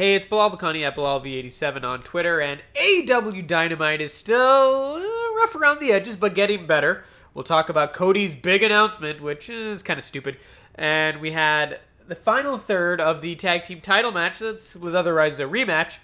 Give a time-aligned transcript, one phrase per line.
[0.00, 5.54] Hey, it's Bilal Vakani at BilalV87 on Twitter, and AEW Dynamite is still uh, rough
[5.54, 7.04] around the edges, but getting better.
[7.34, 10.38] We'll talk about Cody's big announcement, which is kind of stupid.
[10.74, 15.38] And we had the final third of the tag team title match that was otherwise
[15.38, 15.98] a rematch.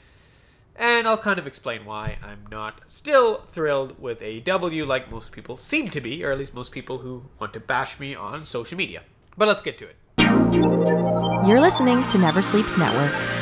[0.78, 5.56] And I'll kind of explain why I'm not still thrilled with AEW like most people
[5.56, 8.76] seem to be, or at least most people who want to bash me on social
[8.76, 9.04] media.
[9.38, 9.96] But let's get to it.
[11.48, 13.35] You're listening to Never Sleeps Network.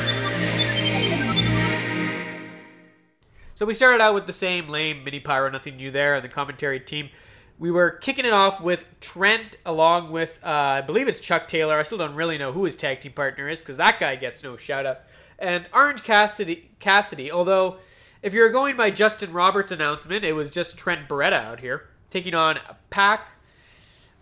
[3.55, 6.27] So we started out with the same lame mini pyro, nothing new there, and the
[6.27, 7.09] commentary team.
[7.57, 11.77] We were kicking it off with Trent along with, uh, I believe it's Chuck Taylor.
[11.77, 14.43] I still don't really know who his tag team partner is because that guy gets
[14.43, 15.05] no shout outs.
[15.39, 17.77] And Orange Cassidy, Cassidy, although
[18.21, 22.35] if you're going by Justin Roberts' announcement, it was just Trent Beretta out here taking
[22.35, 23.37] on Pac.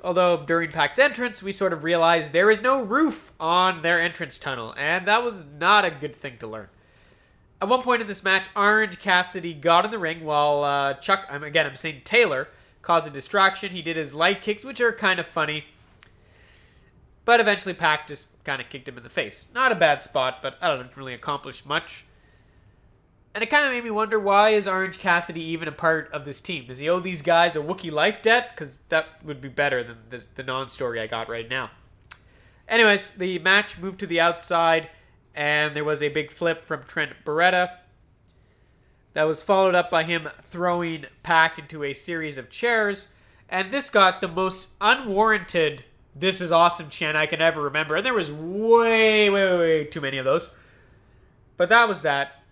[0.04, 4.38] Although during Pac's entrance, we sort of realized there is no roof on their entrance
[4.38, 6.68] tunnel, and that was not a good thing to learn.
[7.64, 11.26] At one point in this match, Orange Cassidy got in the ring while uh, Chuck,
[11.30, 12.50] I'm, again, I'm saying Taylor,
[12.82, 13.72] caused a distraction.
[13.72, 15.64] He did his light kicks, which are kind of funny.
[17.24, 19.48] But eventually, Pac just kind of kicked him in the face.
[19.56, 22.04] Not a bad spot, but I don't really accomplish much.
[23.34, 26.26] And it kind of made me wonder why is Orange Cassidy even a part of
[26.26, 26.66] this team?
[26.68, 28.50] Does he owe these guys a Wookiee life debt?
[28.54, 31.72] Because that would be better than the, the non story I got right now.
[32.68, 34.90] Anyways, the match moved to the outside
[35.36, 37.78] and there was a big flip from Trent Beretta.
[39.14, 43.08] That was followed up by him throwing Pac into a series of chairs,
[43.48, 48.06] and this got the most unwarranted "This is awesome" chant I can ever remember, and
[48.06, 50.50] there was way, way, way too many of those.
[51.58, 52.44] But that was that.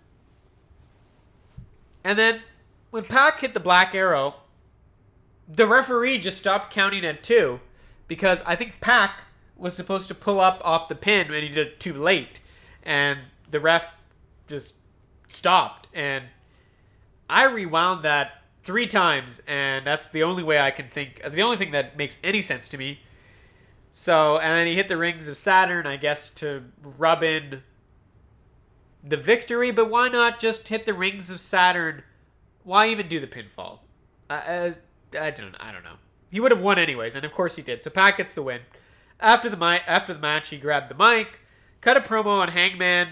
[2.04, 2.42] And then
[2.90, 4.36] when Pac hit the black arrow,
[5.48, 7.60] the referee just stopped counting at two
[8.06, 9.22] because I think Pac
[9.56, 12.40] was supposed to pull up off the pin and he did it too late
[12.82, 13.94] and the ref
[14.48, 14.74] just
[15.28, 16.24] stopped and
[17.28, 21.56] I rewound that three times and that's the only way I can think the only
[21.56, 23.00] thing that makes any sense to me.
[23.90, 27.62] So and then he hit the rings of Saturn, I guess, to rub in
[29.02, 32.02] the victory, but why not just hit the rings of Saturn?
[32.64, 33.80] Why even do the pinfall?
[34.30, 34.74] Uh, I,
[35.18, 35.96] I, I don't I don't know.
[36.30, 37.82] He would have won anyways, and of course he did.
[37.82, 38.62] So Pac gets the win.
[39.20, 41.40] After the mi- after the match, he grabbed the mic,
[41.82, 43.08] cut a promo on Hangman.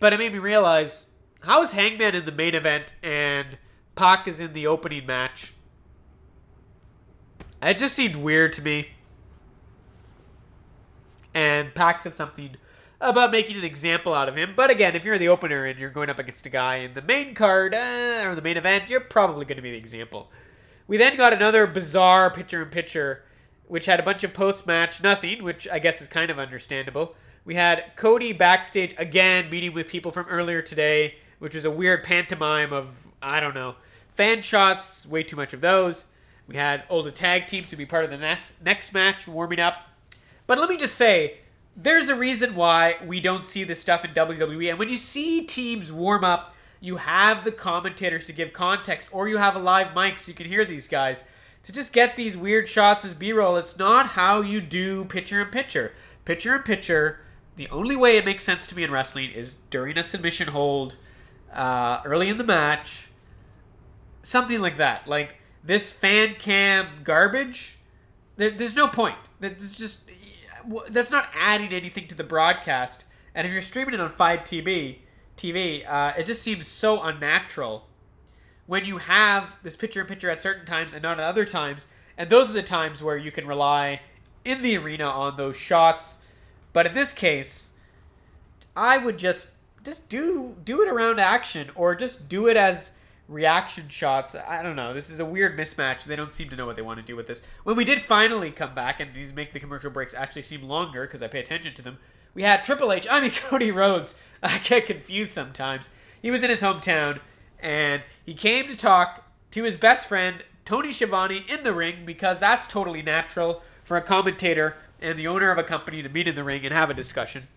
[0.00, 1.06] But it made me realize
[1.40, 3.58] how is Hangman in the main event and
[3.94, 5.52] Pac is in the opening match?
[7.62, 8.88] It just seemed weird to me.
[11.34, 12.56] And Pac said something
[13.00, 14.54] about making an example out of him.
[14.56, 17.02] But again, if you're the opener and you're going up against a guy in the
[17.02, 20.30] main card uh, or the main event, you're probably going to be the example.
[20.86, 23.24] We then got another bizarre picture in picture
[23.68, 27.14] which had a bunch of post match nothing, which I guess is kind of understandable.
[27.44, 32.02] We had Cody backstage again meeting with people from earlier today, which was a weird
[32.02, 33.76] pantomime of, I don't know,
[34.14, 36.04] fan shots, way too much of those.
[36.48, 39.60] We had all the tag teams to be part of the next, next match warming
[39.60, 39.76] up.
[40.46, 41.38] But let me just say,
[41.76, 44.70] there's a reason why we don't see this stuff in WWE.
[44.70, 49.28] And when you see teams warm up, you have the commentators to give context, or
[49.28, 51.24] you have a live mic so you can hear these guys
[51.66, 53.56] to just get these weird shots as B-roll.
[53.56, 55.92] It's not how you do picture in picture.
[56.24, 57.18] Picture in picture.
[57.56, 60.96] The only way it makes sense to me in wrestling is during a submission hold,
[61.52, 63.08] uh, early in the match,
[64.22, 65.08] something like that.
[65.08, 67.78] Like this fan cam garbage.
[68.36, 69.16] There, there's no point.
[69.40, 70.02] That's just
[70.88, 73.06] that's not adding anything to the broadcast.
[73.34, 74.44] And if you're streaming it on FITE
[75.36, 77.88] TV, uh, it just seems so unnatural
[78.66, 81.86] when you have this picture in picture at certain times and not at other times.
[82.18, 84.00] And those are the times where you can rely
[84.44, 86.16] in the arena on those shots.
[86.72, 87.68] But in this case,
[88.74, 89.48] I would just
[89.84, 92.90] just do do it around action or just do it as
[93.28, 94.34] reaction shots.
[94.34, 94.92] I don't know.
[94.92, 96.04] This is a weird mismatch.
[96.04, 97.42] They don't seem to know what they want to do with this.
[97.64, 101.06] When we did finally come back and these make the commercial breaks actually seem longer
[101.06, 101.98] because I pay attention to them,
[102.34, 103.06] we had Triple H.
[103.10, 104.14] I mean Cody Rhodes.
[104.42, 105.90] I get confused sometimes.
[106.20, 107.20] He was in his hometown
[107.66, 112.38] and he came to talk to his best friend Tony Schiavone in the ring because
[112.38, 116.36] that's totally natural for a commentator and the owner of a company to meet in
[116.36, 117.48] the ring and have a discussion.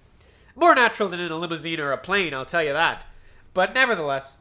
[0.55, 3.05] More natural than in a limousine or a plane, I'll tell you that.
[3.53, 4.33] But nevertheless,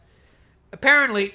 [0.73, 1.35] apparently,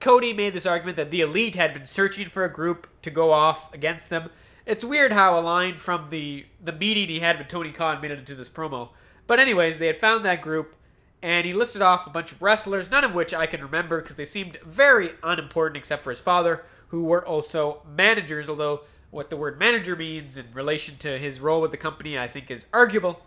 [0.00, 3.30] Cody made this argument that the Elite had been searching for a group to go
[3.30, 4.30] off against them.
[4.66, 8.10] It's weird how a line from the, the meeting he had with Tony Khan made
[8.10, 8.88] it into this promo.
[9.28, 10.74] But, anyways, they had found that group
[11.22, 14.16] and he listed off a bunch of wrestlers, none of which I can remember because
[14.16, 19.36] they seemed very unimportant except for his father, who were also managers, although what the
[19.36, 23.22] word manager means in relation to his role with the company I think is arguable.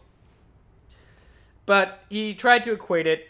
[1.66, 3.30] But he tried to equate it,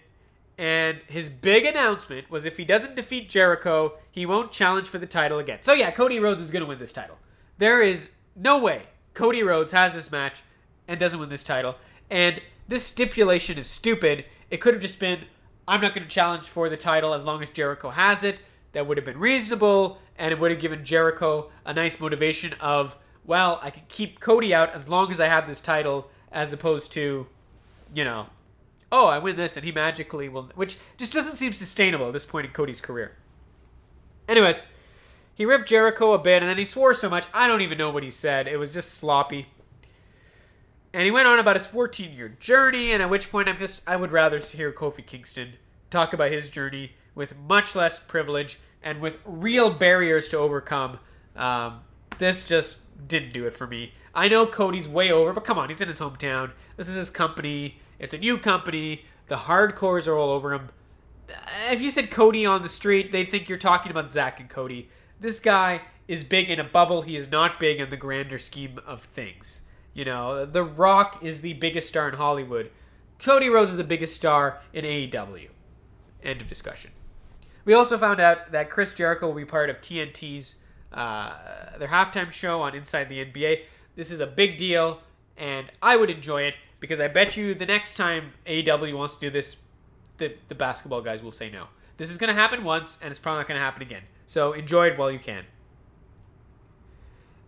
[0.58, 5.08] and his big announcement was if he doesn't defeat Jericho, he won't challenge for the
[5.08, 5.60] title again.
[5.62, 7.18] So yeah, Cody Rhodes is going to win this title.
[7.58, 8.84] There is no way
[9.14, 10.42] Cody Rhodes has this match
[10.88, 11.76] and doesn't win this title.
[12.10, 14.26] And this stipulation is stupid.
[14.50, 15.26] It could have just been
[15.68, 18.40] I'm not going to challenge for the title as long as Jericho has it.
[18.74, 22.98] That would have been reasonable, and it would have given Jericho a nice motivation of,
[23.24, 26.92] well, I can keep Cody out as long as I have this title, as opposed
[26.94, 27.28] to,
[27.94, 28.28] you know,
[28.92, 32.26] oh, I win this and he magically will, which just doesn't seem sustainable at this
[32.26, 33.16] point in Cody's career.
[34.28, 34.64] Anyways,
[35.36, 37.90] he ripped Jericho a bit and then he swore so much, I don't even know
[37.90, 38.48] what he said.
[38.48, 39.48] It was just sloppy.
[40.94, 43.82] And he went on about his 14 year journey, and at which point I'm just,
[43.88, 45.54] I would rather hear Kofi Kingston
[45.90, 51.00] talk about his journey with much less privilege and with real barriers to overcome.
[51.36, 51.82] Um,
[52.20, 53.94] this just didn't do it for me.
[54.14, 56.52] I know Cody's way over, but come on, he's in his hometown.
[56.78, 57.80] This is his company.
[57.98, 59.06] It's a new company.
[59.28, 60.70] The hardcores are all over him.
[61.72, 64.90] If you said Cody on the street, they'd think you're talking about Zack and Cody.
[65.20, 67.02] This guy is big in a bubble.
[67.02, 69.62] He is not big in the grander scheme of things.
[69.94, 72.72] You know, The Rock is the biggest star in Hollywood.
[73.20, 75.50] Cody Rhodes is the biggest star in AEW.
[76.24, 76.92] End of discussion.
[77.66, 80.56] We also found out that Chris Jericho will be part of TNT's
[80.92, 83.62] uh, their halftime show on Inside the NBA.
[83.96, 85.00] This is a big deal,
[85.38, 89.22] and I would enjoy it because I bet you the next time AEW wants to
[89.22, 89.56] do this,
[90.18, 91.68] the, the basketball guys will say no.
[91.98, 94.04] This is going to happen once, and it's probably not going to happen again.
[94.28, 95.46] So enjoy it while you can.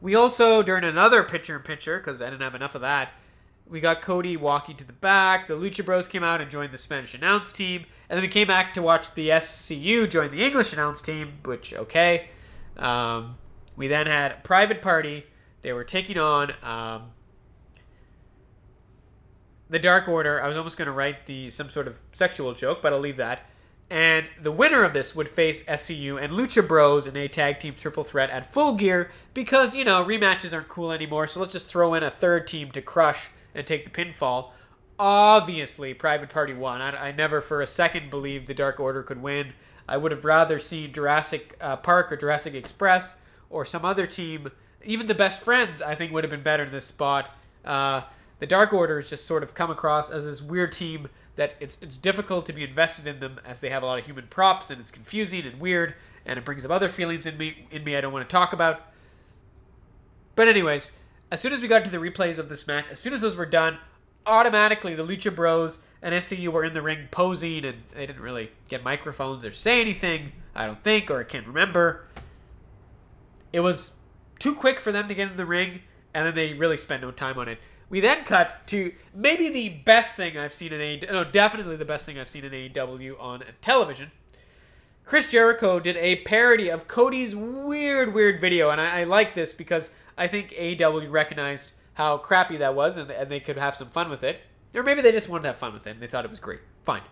[0.06, 3.14] We also, during another pitcher in pitcher, because I didn't have enough of that,
[3.68, 5.48] we got Cody walking to the back.
[5.48, 7.86] The Lucha Bros came out and joined the Spanish announce team.
[8.08, 11.74] And then we came back to watch the SCU join the English announce team, which,
[11.74, 12.30] okay.
[12.78, 13.40] Um,
[13.76, 15.26] we then had a private party.
[15.64, 17.10] They were taking on um,
[19.72, 20.40] the Dark Order.
[20.40, 23.18] I was almost going to write the some sort of sexual joke, but I'll leave
[23.18, 23.50] that.
[23.90, 27.76] And the winner of this would face SCU and Lucha Bros in a tag team
[27.76, 31.28] triple threat at Full Gear because, you know, rematches aren't cool anymore.
[31.28, 34.52] So let's just throw in a third team to crush and take the pinfall.
[34.98, 36.82] Obviously, Private Party won.
[36.82, 39.54] I, I never for a second believed the Dark Order could win.
[39.88, 43.14] I would have rather seen Jurassic uh, Park or Jurassic Express
[43.52, 44.52] or some other team.
[44.84, 47.30] Even the Best Friends, I think, would have been better in this spot.
[47.64, 48.02] Uh,
[48.40, 51.78] the Dark Order has just sort of come across as this weird team that it's
[51.82, 54.70] it's difficult to be invested in them as they have a lot of human props
[54.70, 55.96] and it's confusing and weird
[56.26, 58.54] and it brings up other feelings in me in me I don't want to talk
[58.54, 58.82] about.
[60.36, 60.92] But anyways,
[61.32, 63.36] as soon as we got to the replays of this match, as soon as those
[63.36, 63.78] were done,
[64.26, 68.52] automatically the Lucha Bros and SCU were in the ring posing and they didn't really
[68.70, 72.06] get microphones or say anything, I don't think, or I can't remember.
[73.54, 73.94] It was
[74.40, 75.82] too quick for them to get in the ring,
[76.14, 77.60] and then they really spent no time on it.
[77.96, 81.14] We then cut to maybe the best thing I've seen in AEW.
[81.14, 84.12] No, definitely the best thing I've seen in AEW on television.
[85.06, 89.54] Chris Jericho did a parody of Cody's weird, weird video, and I, I like this
[89.54, 93.88] because I think AEW recognized how crappy that was, and, and they could have some
[93.88, 94.42] fun with it.
[94.74, 96.42] Or maybe they just wanted to have fun with it, and they thought it was
[96.42, 96.60] great.
[96.84, 97.04] Fine.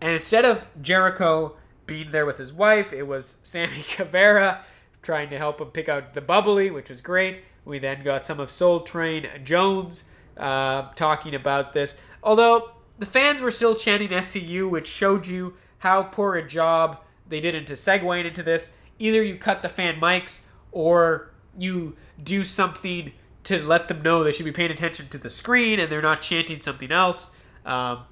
[0.00, 4.64] And instead of Jericho being there with his wife, it was Sammy Guevara
[5.02, 7.42] trying to help him pick out the bubbly, which was great.
[7.66, 10.04] We then got some of Soul Train Jones
[10.38, 11.96] uh, talking about this.
[12.22, 17.40] Although the fans were still chanting SCU, which showed you how poor a job they
[17.40, 18.70] did into segueing into this.
[18.98, 20.40] Either you cut the fan mics
[20.72, 23.12] or you do something
[23.44, 26.22] to let them know they should be paying attention to the screen and they're not
[26.22, 27.30] chanting something else.
[27.64, 28.04] Um,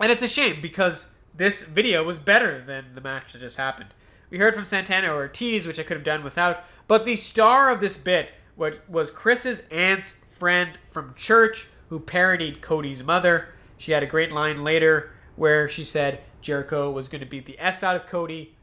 [0.00, 3.90] and it's a shame because this video was better than the match that just happened.
[4.30, 7.80] We heard from Santana Ortiz, which I could have done without, but the star of
[7.80, 13.48] this bit what was Chris's aunt's friend from church who parodied Cody's mother.
[13.76, 17.58] She had a great line later where she said Jericho was going to beat the
[17.58, 18.54] S out of Cody.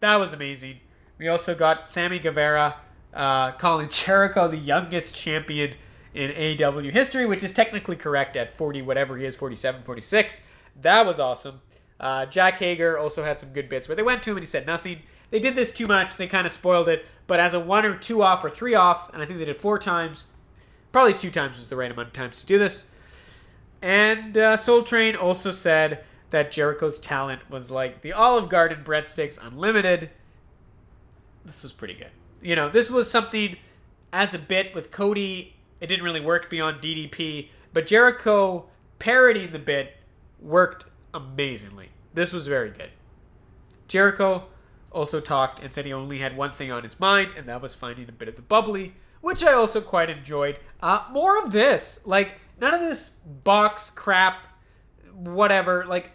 [0.00, 0.78] That was amazing.
[1.18, 2.76] We also got Sammy Guevara
[3.12, 5.74] uh, calling Jericho the youngest champion
[6.14, 10.40] in AEW history, which is technically correct at 40, whatever he is, 47, 46.
[10.82, 11.60] That was awesome.
[11.98, 14.46] Uh, Jake Hager also had some good bits where they went to him and he
[14.46, 15.00] said nothing.
[15.30, 16.16] They did this too much.
[16.16, 17.06] They kind of spoiled it.
[17.26, 19.56] But as a one or two off or three off, and I think they did
[19.56, 20.26] four times,
[20.92, 22.84] probably two times was the right amount of times to do this.
[23.82, 29.38] And uh, Soul Train also said that Jericho's talent was like the Olive Garden breadsticks
[29.40, 30.10] unlimited.
[31.44, 32.10] This was pretty good.
[32.42, 33.56] You know, this was something
[34.12, 35.54] as a bit with Cody.
[35.80, 38.66] It didn't really work beyond DDP, but Jericho
[38.98, 39.96] parodying the bit
[40.40, 40.84] worked
[41.14, 41.88] amazingly.
[42.12, 42.90] This was very good.
[43.88, 44.46] Jericho
[44.90, 47.74] also talked and said he only had one thing on his mind, and that was
[47.74, 50.58] finding a bit of the bubbly, which I also quite enjoyed.
[50.80, 52.00] Uh, more of this.
[52.04, 54.46] Like, none of this box crap.
[55.12, 55.84] whatever.
[55.86, 56.12] Like,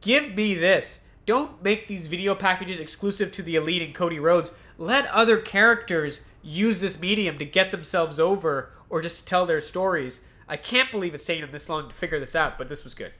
[0.00, 1.00] give me this.
[1.26, 4.52] Don't make these video packages exclusive to the Elite and Cody Rhodes.
[4.78, 10.22] Let other characters use this medium to get themselves over or just tell their stories.
[10.48, 12.94] I can't believe it's taken them this long to figure this out, but this was
[12.94, 13.12] good.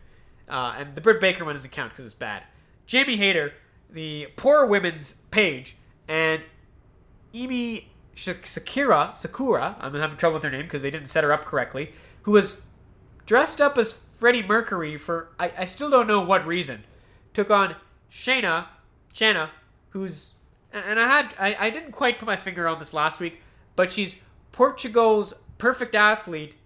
[0.49, 2.45] Uh, and the Britt Baker one doesn't count because it's bad.
[2.87, 3.53] Jamie Hayter,
[3.91, 5.77] the poor women's page,
[6.07, 6.43] and
[7.35, 11.45] Emi Sakura, Sakura, I'm having trouble with her name because they didn't set her up
[11.45, 11.93] correctly,
[12.23, 12.63] who was
[13.27, 16.85] dressed up as Freddie Mercury for, I, I still don't know what reason,
[17.33, 17.77] took on
[18.11, 18.67] Shayna,
[19.13, 19.51] Shanna,
[19.91, 20.33] who's,
[20.73, 23.41] and I had, I, I didn't quite put my finger on this last week,
[23.77, 24.17] but she's
[24.51, 26.57] Portugal's perfect athlete,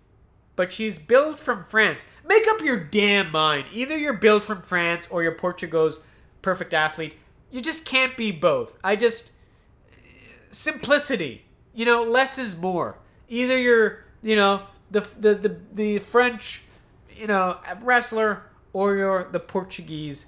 [0.57, 2.07] but she's billed from France.
[2.27, 3.67] Make up your damn mind.
[3.73, 6.01] Either you're billed from France or you're Portugal's
[6.43, 7.17] perfect athlete.
[7.51, 8.79] You just can't be both.
[8.83, 9.31] I just,
[10.51, 11.45] simplicity.
[11.75, 12.99] You know, less is more.
[13.29, 16.63] Either you're, you know, the the the, the French,
[17.17, 20.27] you know, wrestler or you're the Portuguese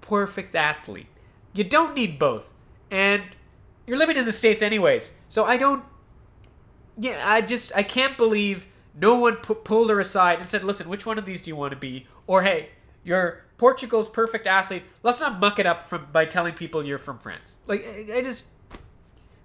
[0.00, 1.06] perfect athlete.
[1.52, 2.54] You don't need both.
[2.90, 3.22] And
[3.86, 5.12] you're living in the states anyways.
[5.28, 5.84] So I don't
[6.98, 10.88] yeah, I just I can't believe no one pu- pulled her aside and said, "Listen,
[10.88, 12.70] which one of these do you want to be?" Or, "Hey,
[13.04, 14.84] you're Portugal's perfect athlete.
[15.02, 18.22] Let's not muck it up from by telling people you're from France." Like I, I
[18.22, 18.44] just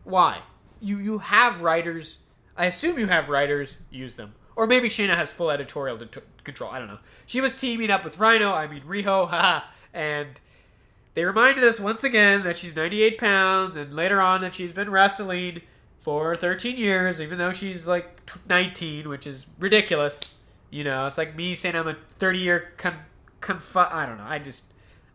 [0.03, 0.41] why?
[0.79, 2.19] You you have writers.
[2.55, 3.77] I assume you have writers.
[3.89, 4.35] Use them.
[4.55, 6.69] Or maybe Shayna has full editorial to control.
[6.69, 6.99] I don't know.
[7.25, 8.53] She was teaming up with Rhino.
[8.53, 9.27] I mean Riho.
[9.29, 9.65] Haha.
[9.93, 10.39] and
[11.15, 14.89] they reminded us once again that she's 98 pounds, and later on that she's been
[14.89, 15.61] wrestling
[16.01, 20.35] for 13 years, even though she's like 19, which is ridiculous.
[20.69, 22.95] You know, it's like me saying I'm a 30 year con,
[23.43, 24.25] conf- I don't know.
[24.25, 24.63] I just,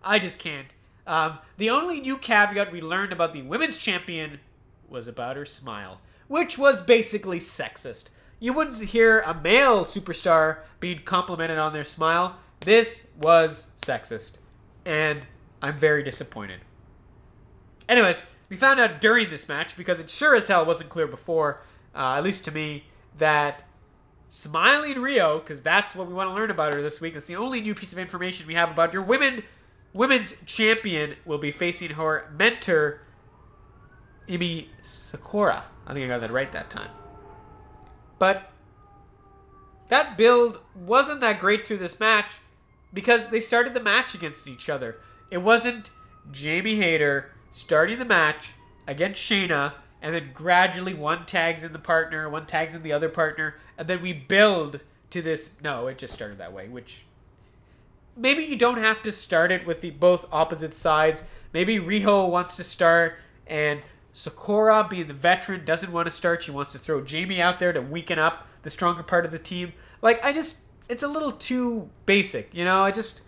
[0.04, 0.68] I just can't.
[1.06, 4.40] Um, the only new caveat we learned about the women's champion
[4.88, 8.04] was about her smile, which was basically sexist.
[8.38, 12.36] You wouldn't hear a male superstar being complimented on their smile.
[12.60, 14.32] This was sexist.
[14.84, 15.22] And
[15.60, 16.60] I'm very disappointed.
[17.88, 21.62] Anyways, we found out during this match, because it sure as hell wasn't clear before,
[21.94, 22.84] uh, at least to me,
[23.16, 23.64] that
[24.28, 27.14] Smiling Rio, because that's what we want to learn about her this week.
[27.16, 29.42] It's the only new piece of information we have about your women.
[29.92, 33.00] Women's champion will be facing her mentor,
[34.28, 35.64] Emi Sakura.
[35.86, 36.90] I think I got that right that time.
[38.18, 38.52] But
[39.88, 42.40] that build wasn't that great through this match
[42.92, 44.98] because they started the match against each other.
[45.30, 45.90] It wasn't
[46.30, 48.52] Jamie Hayter starting the match
[48.86, 53.08] against Shayna, and then gradually one tags in the partner, one tags in the other
[53.08, 55.50] partner, and then we build to this.
[55.62, 57.04] No, it just started that way, which
[58.16, 61.24] maybe you don't have to start it with the both opposite sides.
[61.52, 63.80] Maybe Riho wants to start, and
[64.12, 66.42] Sakura, being the veteran, doesn't want to start.
[66.42, 69.38] She wants to throw Jamie out there to weaken up the stronger part of the
[69.38, 69.72] team.
[70.02, 70.56] Like, I just,
[70.88, 72.82] it's a little too basic, you know?
[72.82, 73.22] I just,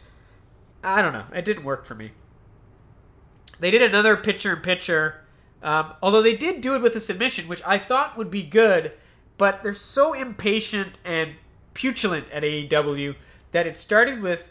[0.83, 1.27] I don't know.
[1.33, 2.11] It didn't work for me.
[3.61, 5.23] They did another pitcher in pitcher,
[5.63, 8.93] um, although they did do it with a submission, which I thought would be good,
[9.37, 11.35] but they're so impatient and
[11.75, 13.17] putulant at AEW
[13.53, 14.49] that it started with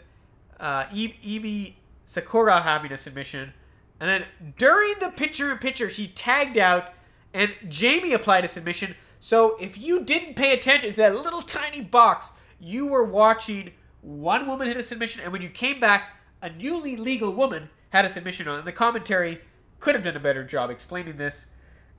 [0.58, 1.74] uh, Emi
[2.06, 3.52] Sakura having a submission,
[4.00, 4.24] and then
[4.56, 6.94] during the pitcher in pitcher, she tagged out,
[7.34, 8.94] and Jamie applied a submission.
[9.20, 14.46] So if you didn't pay attention to that little tiny box, you were watching one
[14.46, 18.08] woman hit a submission, and when you came back, a newly legal woman had a
[18.08, 18.58] submission on.
[18.58, 19.40] And the commentary
[19.80, 21.46] could have done a better job explaining this.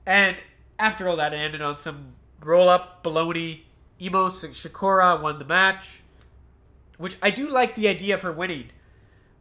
[0.06, 0.36] And
[0.78, 3.62] after all that, it ended on some roll up baloney.
[4.00, 6.02] Emi Sakura won the match,
[6.98, 8.70] which I do like the idea of her winning.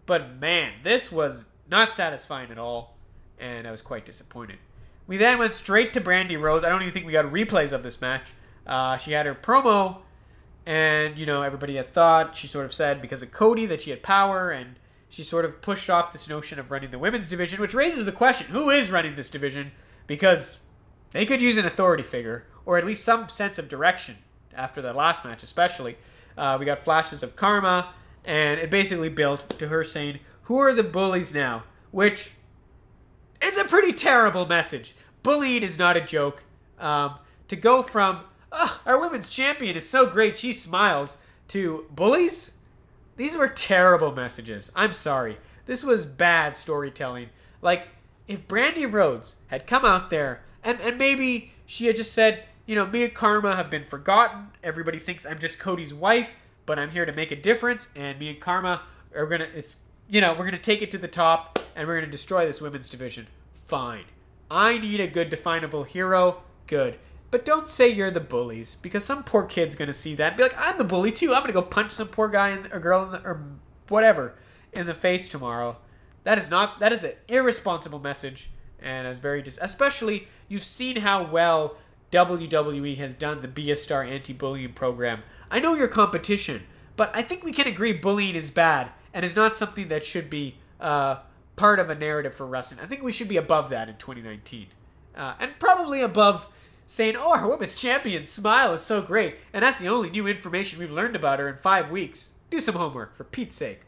[0.05, 2.95] But man, this was not satisfying at all,
[3.39, 4.57] and I was quite disappointed.
[5.07, 6.63] We then went straight to Brandi Rhodes.
[6.65, 8.33] I don't even think we got replays of this match.
[8.67, 10.01] Uh, she had her promo,
[10.65, 13.89] and you know everybody had thought she sort of said because of Cody that she
[13.89, 14.75] had power, and
[15.11, 18.13] she sort of pushed off this notion of running the women's division, which raises the
[18.13, 19.73] question who is running this division?
[20.07, 20.59] Because
[21.11, 24.15] they could use an authority figure, or at least some sense of direction
[24.55, 25.97] after that last match, especially.
[26.37, 30.73] Uh, we got flashes of Karma, and it basically built to her saying, Who are
[30.73, 31.63] the bullies now?
[31.91, 32.31] Which
[33.41, 34.95] is a pretty terrible message.
[35.23, 36.45] Bullying is not a joke.
[36.79, 37.15] Um,
[37.49, 38.21] to go from,
[38.53, 41.17] oh, our women's champion is so great, she smiles,
[41.49, 42.51] to bullies?
[43.17, 44.71] These were terrible messages.
[44.75, 45.37] I'm sorry.
[45.65, 47.29] This was bad storytelling.
[47.61, 47.87] Like,
[48.27, 52.75] if Brandi Rhodes had come out there and, and maybe she had just said, you
[52.75, 54.47] know, me and Karma have been forgotten.
[54.63, 57.89] Everybody thinks I'm just Cody's wife, but I'm here to make a difference.
[57.95, 58.83] And me and Karma
[59.15, 59.77] are gonna, it's,
[60.07, 62.89] you know, we're gonna take it to the top and we're gonna destroy this women's
[62.89, 63.27] division.
[63.65, 64.05] Fine.
[64.49, 66.43] I need a good definable hero.
[66.67, 66.97] Good.
[67.31, 70.43] But don't say you're the bullies because some poor kid's gonna see that and be
[70.43, 71.33] like, I'm the bully too.
[71.33, 73.41] I'm gonna go punch some poor guy or girl in the, or
[73.87, 74.35] whatever
[74.73, 75.77] in the face tomorrow.
[76.23, 80.97] That is not that is an irresponsible message and is very dis- especially you've seen
[80.97, 81.77] how well
[82.11, 85.23] WWE has done the Be a Star anti-bullying program.
[85.49, 86.63] I know your competition,
[86.97, 90.29] but I think we can agree bullying is bad and is not something that should
[90.29, 91.17] be uh,
[91.55, 92.81] part of a narrative for wrestling.
[92.81, 94.67] I think we should be above that in 2019,
[95.15, 96.47] uh, and probably above
[96.91, 100.77] saying, "Oh, our women's champion smile is so great," and that's the only new information
[100.77, 102.31] we've learned about her in five weeks.
[102.49, 103.83] Do some homework, for Pete's sake.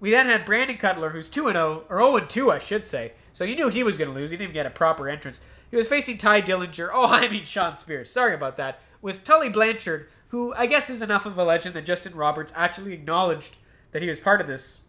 [0.00, 3.12] We then had Brandon Cutler, who's 2 0, or 0 2, I should say.
[3.32, 4.32] So you knew he was going to lose.
[4.32, 5.40] He didn't even get a proper entrance.
[5.70, 6.90] He was facing Tye Dillinger.
[6.92, 8.10] Oh, I mean Shawn Spears.
[8.10, 8.80] Sorry about that.
[9.00, 12.92] With Tully Blanchard, who I guess is enough of a legend that Justin Roberts actually
[12.92, 13.58] acknowledged
[13.92, 14.80] that he was part of this,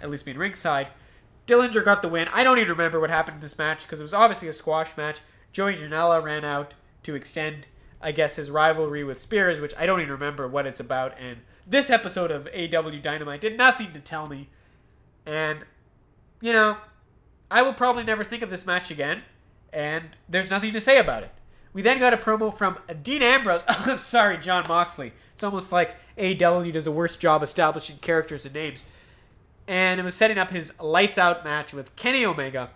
[0.00, 0.88] at least being ringside.
[1.46, 2.28] Dillinger got the win.
[2.32, 4.96] I don't even remember what happened in this match because it was obviously a squash
[4.96, 5.20] match.
[5.52, 6.72] Joey Janela ran out
[7.02, 7.66] to extend,
[8.00, 11.14] I guess, his rivalry with Spears, which I don't even remember what it's about.
[11.18, 14.48] And this episode of AEW Dynamite did nothing to tell me.
[15.24, 15.60] And,
[16.40, 16.78] you know,
[17.50, 19.22] I will probably never think of this match again.
[19.72, 21.32] And there's nothing to say about it.
[21.72, 23.62] We then got a promo from Dean Ambrose.
[23.68, 25.12] I'm sorry, Jon Moxley.
[25.34, 28.86] It's almost like AEW does a worse job establishing characters and names.
[29.68, 32.70] And it was setting up his lights out match with Kenny Omega.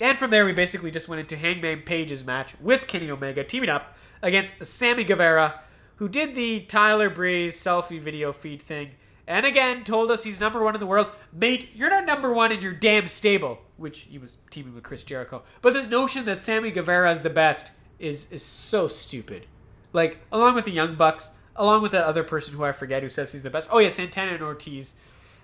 [0.00, 3.70] And from there, we basically just went into Hangman Page's match with Kenny Omega, teaming
[3.70, 5.60] up against Sammy Guevara,
[5.96, 8.90] who did the Tyler Breeze selfie video feed thing,
[9.26, 11.12] and again told us he's number one in the world.
[11.32, 15.02] Mate, you're not number one in your damn stable, which he was teaming with Chris
[15.02, 15.42] Jericho.
[15.60, 19.46] But this notion that Sammy Guevara is the best is is so stupid.
[19.92, 23.10] Like, along with the Young Bucks, along with that other person who I forget who
[23.10, 23.68] says he's the best.
[23.72, 24.94] Oh yeah, Santana and Ortiz.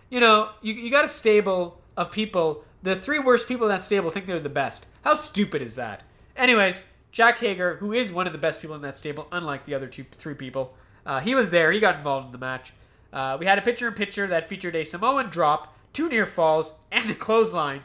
[0.08, 2.64] You know, you, you got a stable of people.
[2.84, 4.86] The three worst people in that stable think they're the best.
[5.04, 6.02] How stupid is that?
[6.36, 9.72] Anyways, Jake Hager, who is one of the best people in that stable, unlike the
[9.72, 10.74] other two, three people,
[11.06, 11.72] uh, he was there.
[11.72, 12.74] He got involved in the match.
[13.10, 16.72] Uh, we had a picture in picture that featured a Samoan drop, two near falls,
[16.92, 17.84] and a clothesline.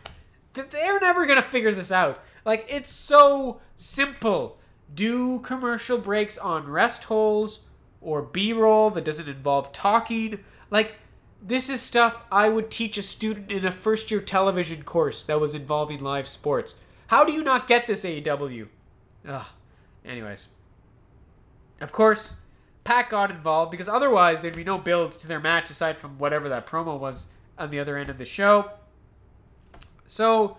[0.51, 2.21] They're never going to figure this out.
[2.43, 4.57] Like, it's so simple.
[4.93, 7.62] Do commercial breaks on rest holes
[8.01, 10.43] or B roll that doesn't involve talking.
[10.69, 10.95] Like,
[11.41, 15.39] this is stuff I would teach a student in a first year television course that
[15.39, 16.75] was involving live sports.
[17.08, 18.67] How do you not get this AEW?
[19.28, 19.45] Ugh.
[20.06, 20.49] Anyways.
[21.82, 22.36] Of course,
[22.84, 26.49] Pac got involved because otherwise there'd be no build to their match aside from whatever
[26.49, 28.71] that promo was on the other end of the show.
[30.08, 30.58] So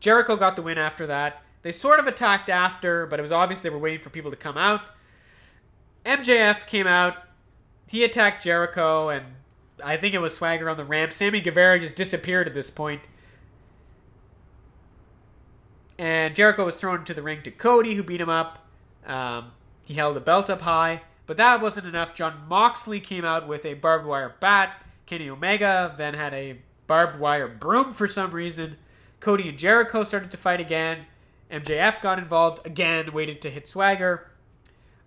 [0.00, 1.42] Jericho got the win after that.
[1.62, 4.36] They sort of attacked after, but it was obvious they were waiting for people to
[4.36, 4.82] come out.
[6.04, 7.16] MJF came out.
[7.88, 9.26] He attacked Jericho, and
[9.82, 11.12] I think it was Swagger on the ramp.
[11.12, 13.02] Sammy Guevara just disappeared at this point.
[15.98, 18.66] And Jericho was thrown into the ring to Cody, who beat him up.
[19.06, 19.52] Um,
[19.84, 22.14] he held the belt up high, but that wasn't enough.
[22.14, 24.82] Jon Moxley came out with a barbed wire bat.
[25.06, 28.76] Kenny Omega then had a barbed wire broom for some reason.
[29.20, 31.06] Cody and Jericho started to fight again.
[31.50, 34.30] MJF got involved again, waited to hit Swagger.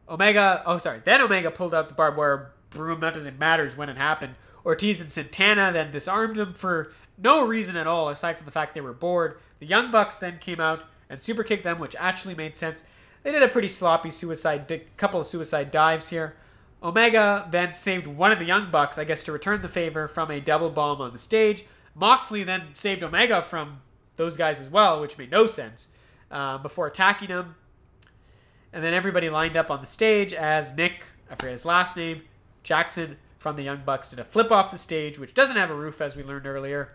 [0.07, 2.99] Omega, oh sorry, then Omega pulled out the barbed wire broom.
[3.01, 4.35] Not that it when it happened.
[4.65, 8.73] Ortiz and Santana then disarmed them for no reason at all, aside from the fact
[8.73, 9.37] they were bored.
[9.59, 12.83] The Young Bucks then came out and super kicked them, which actually made sense.
[13.23, 16.35] They did a pretty sloppy suicide, di- couple of suicide dives here.
[16.81, 20.31] Omega then saved one of the Young Bucks, I guess, to return the favor from
[20.31, 21.65] a double bomb on the stage.
[21.93, 23.81] Moxley then saved Omega from
[24.15, 25.89] those guys as well, which made no sense,
[26.31, 27.55] uh, before attacking him.
[28.71, 32.21] And then everybody lined up on the stage as Nick, I forget his last name,
[32.63, 35.75] Jackson from the Young Bucks did a flip off the stage, which doesn't have a
[35.75, 36.91] roof, as we learned earlier.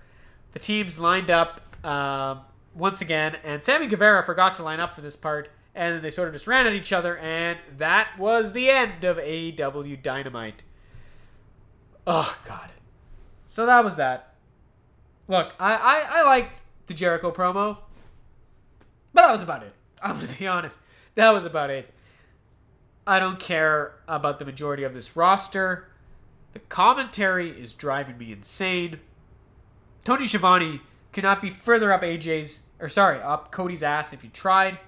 [0.52, 2.42] The teams lined up um,
[2.74, 6.28] once again, and Sammy Guevara forgot to line up for this part, and they sort
[6.28, 10.62] of just ran at each other, and that was the end of AEW Dynamite.
[12.06, 12.68] Oh, God.
[13.46, 14.34] So that was that.
[15.26, 16.50] Look, I, I, I like
[16.86, 17.78] the Jericho promo,
[19.14, 19.72] but that was about it.
[20.02, 20.78] I'm going to be honest.
[21.14, 21.90] That was about it.
[23.06, 25.88] I don't care about the majority of this roster.
[26.54, 29.00] The commentary is driving me insane.
[30.04, 30.80] Tony Schiavone
[31.12, 34.78] cannot be further up AJ's, or sorry, up Cody's ass if you tried.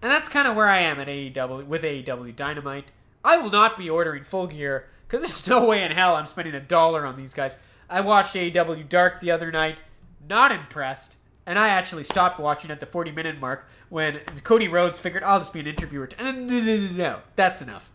[0.00, 2.86] And that's kind of where I am at AEW with AEW Dynamite.
[3.22, 6.54] I will not be ordering full gear because there's no way in hell I'm spending
[6.54, 7.58] a dollar on these guys.
[7.90, 9.82] I watched AEW Dark the other night,
[10.26, 14.98] not impressed, and I actually stopped watching at the 40 minute mark when Cody Rhodes
[14.98, 16.08] figured I'll just be an interviewer.
[16.18, 17.90] And no, that's enough.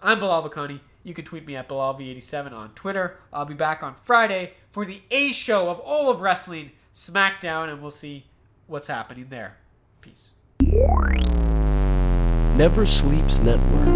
[0.00, 0.80] I'm Bilal Bakani.
[1.02, 3.18] You can tweet me at BilalV87 on Twitter.
[3.32, 7.80] I'll be back on Friday for the A show of all of wrestling, SmackDown, and
[7.80, 8.26] we'll see
[8.66, 9.56] what's happening there.
[10.00, 10.30] Peace.
[12.56, 13.86] Never Sleeps Network.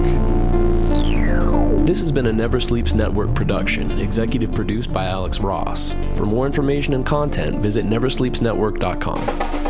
[1.86, 5.94] This has been a Never Sleeps Network production, executive produced by Alex Ross.
[6.16, 9.63] For more information and content, visit neversleepsnetwork.com.